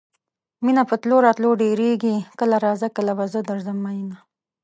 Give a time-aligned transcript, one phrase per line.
[0.63, 4.17] مینه په تلو راتلو ډیریږي کله راځه کله به زه درځم میینه